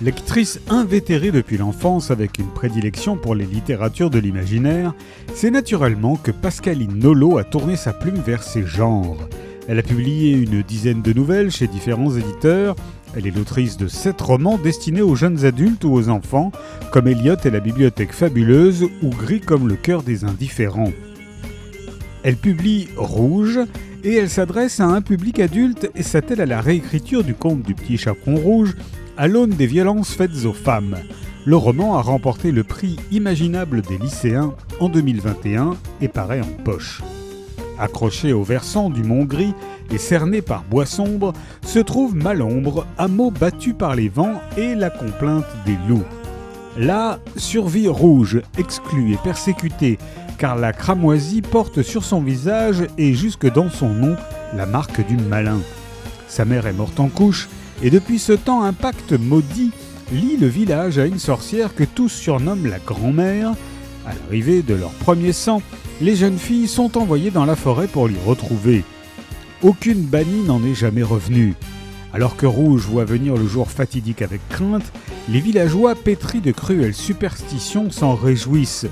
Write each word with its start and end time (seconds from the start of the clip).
Lectrice 0.00 0.60
invétérée 0.68 1.32
depuis 1.32 1.58
l'enfance 1.58 2.12
avec 2.12 2.38
une 2.38 2.46
prédilection 2.46 3.16
pour 3.16 3.34
les 3.34 3.46
littératures 3.46 4.10
de 4.10 4.20
l'imaginaire, 4.20 4.94
c'est 5.34 5.50
naturellement 5.50 6.14
que 6.14 6.30
Pascaline 6.30 7.00
Nolo 7.00 7.36
a 7.36 7.42
tourné 7.42 7.74
sa 7.74 7.92
plume 7.92 8.22
vers 8.24 8.44
ces 8.44 8.64
genres. 8.64 9.28
Elle 9.66 9.80
a 9.80 9.82
publié 9.82 10.34
une 10.34 10.62
dizaine 10.62 11.02
de 11.02 11.12
nouvelles 11.12 11.50
chez 11.50 11.66
différents 11.66 12.14
éditeurs. 12.16 12.76
Elle 13.16 13.26
est 13.26 13.34
l'autrice 13.34 13.76
de 13.76 13.88
sept 13.88 14.20
romans 14.20 14.56
destinés 14.56 15.02
aux 15.02 15.16
jeunes 15.16 15.44
adultes 15.44 15.84
ou 15.84 15.92
aux 15.92 16.08
enfants, 16.08 16.52
comme 16.92 17.08
Elliot 17.08 17.36
et 17.44 17.50
la 17.50 17.58
bibliothèque 17.58 18.12
fabuleuse 18.12 18.84
ou 19.02 19.10
Gris 19.10 19.40
comme 19.40 19.66
le 19.66 19.74
cœur 19.74 20.04
des 20.04 20.24
indifférents. 20.24 20.92
Elle 22.22 22.36
publie 22.36 22.86
Rouge 22.96 23.58
et 24.04 24.14
elle 24.14 24.30
s'adresse 24.30 24.78
à 24.78 24.86
un 24.86 25.02
public 25.02 25.40
adulte 25.40 25.90
et 25.96 26.04
s'attelle 26.04 26.40
à 26.40 26.46
la 26.46 26.60
réécriture 26.60 27.24
du 27.24 27.34
conte 27.34 27.62
du 27.62 27.74
petit 27.74 27.98
chaperon 27.98 28.36
rouge 28.36 28.76
à 29.18 29.26
l'aune 29.26 29.50
des 29.50 29.66
violences 29.66 30.14
faites 30.14 30.44
aux 30.44 30.52
femmes. 30.52 30.96
Le 31.44 31.56
roman 31.56 31.98
a 31.98 32.02
remporté 32.02 32.52
le 32.52 32.62
prix 32.62 32.96
imaginable 33.10 33.82
des 33.82 33.98
lycéens 33.98 34.54
en 34.78 34.88
2021 34.88 35.76
et 36.00 36.06
paraît 36.06 36.40
en 36.40 36.62
poche. 36.62 37.02
Accroché 37.80 38.32
au 38.32 38.44
versant 38.44 38.90
du 38.90 39.02
mont 39.02 39.24
Gris 39.24 39.54
et 39.90 39.98
cerné 39.98 40.40
par 40.40 40.62
bois 40.62 40.86
sombre, 40.86 41.32
se 41.62 41.80
trouve 41.80 42.14
Malombre, 42.14 42.86
hameau 42.96 43.32
battu 43.32 43.74
par 43.74 43.96
les 43.96 44.08
vents 44.08 44.40
et 44.56 44.76
la 44.76 44.88
complainte 44.90 45.46
des 45.66 45.76
loups. 45.88 46.04
Là, 46.76 47.18
survit 47.36 47.88
rouge, 47.88 48.40
exclu 48.56 49.14
et 49.14 49.18
persécuté, 49.24 49.98
car 50.38 50.54
la 50.54 50.72
cramoisie 50.72 51.42
porte 51.42 51.82
sur 51.82 52.04
son 52.04 52.20
visage 52.20 52.86
et 52.98 53.14
jusque 53.14 53.52
dans 53.52 53.68
son 53.68 53.88
nom 53.88 54.14
la 54.54 54.66
marque 54.66 55.04
du 55.08 55.16
malin. 55.16 55.58
Sa 56.28 56.44
mère 56.44 56.68
est 56.68 56.72
morte 56.72 57.00
en 57.00 57.08
couche 57.08 57.48
et 57.82 57.90
depuis 57.90 58.18
ce 58.18 58.32
temps, 58.32 58.62
un 58.62 58.72
pacte 58.72 59.12
maudit 59.12 59.70
lie 60.12 60.36
le 60.36 60.46
village 60.46 60.98
à 60.98 61.06
une 61.06 61.18
sorcière 61.18 61.74
que 61.74 61.84
tous 61.84 62.08
surnomment 62.08 62.66
la 62.66 62.78
grand-mère. 62.78 63.52
À 64.06 64.14
l'arrivée 64.14 64.62
de 64.62 64.74
leur 64.74 64.90
premier 64.90 65.32
sang, 65.32 65.62
les 66.00 66.16
jeunes 66.16 66.38
filles 66.38 66.68
sont 66.68 66.98
envoyées 66.98 67.30
dans 67.30 67.44
la 67.44 67.56
forêt 67.56 67.86
pour 67.86 68.08
l'y 68.08 68.16
retrouver. 68.26 68.84
Aucune 69.62 70.02
bannie 70.02 70.44
n'en 70.44 70.62
est 70.64 70.74
jamais 70.74 71.02
revenue. 71.02 71.54
Alors 72.12 72.36
que 72.36 72.46
Rouge 72.46 72.86
voit 72.86 73.04
venir 73.04 73.36
le 73.36 73.46
jour 73.46 73.70
fatidique 73.70 74.22
avec 74.22 74.40
crainte, 74.48 74.92
les 75.28 75.40
villageois 75.40 75.94
pétris 75.94 76.40
de 76.40 76.52
cruelles 76.52 76.94
superstitions 76.94 77.90
s'en 77.90 78.14
réjouissent. 78.14 78.86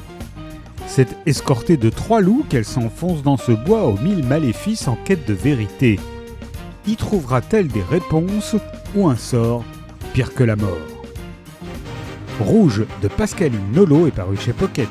C'est 0.87 1.17
escortée 1.27 1.77
de 1.77 1.91
trois 1.91 2.21
loups 2.21 2.45
qu'elle 2.49 2.65
s'enfonce 2.65 3.23
dans 3.23 3.37
ce 3.37 3.53
bois 3.53 3.85
aux 3.85 3.99
mille 3.99 4.25
maléfices 4.25 4.87
en 4.87 4.97
quête 4.97 5.27
de 5.27 5.35
vérité. 5.35 5.99
Y 6.87 6.95
trouvera-t-elle 6.97 7.69
des 7.69 7.83
réponses 7.83 8.55
ou 8.95 9.09
un 9.09 9.17
sort 9.17 9.65
pire 10.13 10.33
que 10.35 10.45
la 10.45 10.57
mort? 10.57 10.71
Rouge 12.41 12.85
de 13.03 13.09
Pascaline 13.09 13.73
Nolo 13.73 14.07
est 14.07 14.13
paru 14.13 14.37
chez 14.37 14.53
Pocket. 14.53 14.89